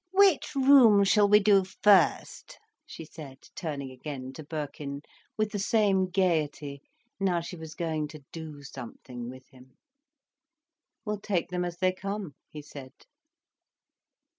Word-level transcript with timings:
"Which 0.13 0.55
room 0.55 1.03
shall 1.03 1.29
we 1.29 1.39
do 1.39 1.63
first?" 1.63 2.57
she 2.87 3.05
said, 3.05 3.37
turning 3.55 3.91
again 3.91 4.33
to 4.33 4.43
Birkin, 4.43 5.03
with 5.37 5.51
the 5.51 5.59
same 5.59 6.07
gaiety, 6.09 6.81
now 7.19 7.39
she 7.39 7.55
was 7.55 7.75
going 7.75 8.07
to 8.07 8.23
do 8.31 8.63
something 8.63 9.29
with 9.29 9.47
him. 9.49 9.75
"We'll 11.05 11.21
take 11.21 11.49
them 11.49 11.63
as 11.63 11.77
they 11.77 11.93
come," 11.93 12.33
he 12.49 12.63
said. 12.63 12.93